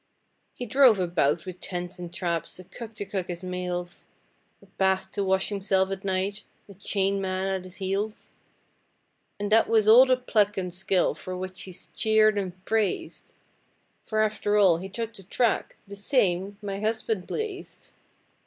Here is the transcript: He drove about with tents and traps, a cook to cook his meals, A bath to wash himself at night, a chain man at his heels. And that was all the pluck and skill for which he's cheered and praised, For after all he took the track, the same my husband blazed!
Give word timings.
He 0.55 0.65
drove 0.65 0.99
about 0.99 1.45
with 1.45 1.61
tents 1.61 1.99
and 1.99 2.11
traps, 2.11 2.57
a 2.57 2.63
cook 2.63 2.95
to 2.95 3.05
cook 3.05 3.27
his 3.27 3.43
meals, 3.43 4.07
A 4.59 4.65
bath 4.65 5.11
to 5.11 5.23
wash 5.23 5.49
himself 5.49 5.91
at 5.91 6.03
night, 6.03 6.43
a 6.67 6.73
chain 6.73 7.21
man 7.21 7.45
at 7.45 7.65
his 7.65 7.75
heels. 7.75 8.33
And 9.39 9.51
that 9.51 9.69
was 9.69 9.87
all 9.87 10.07
the 10.07 10.17
pluck 10.17 10.57
and 10.57 10.73
skill 10.73 11.13
for 11.13 11.37
which 11.37 11.61
he's 11.61 11.85
cheered 11.95 12.39
and 12.39 12.65
praised, 12.65 13.33
For 14.03 14.21
after 14.21 14.57
all 14.57 14.77
he 14.77 14.89
took 14.89 15.13
the 15.13 15.21
track, 15.21 15.77
the 15.87 15.95
same 15.95 16.57
my 16.63 16.79
husband 16.79 17.27
blazed! 17.27 17.91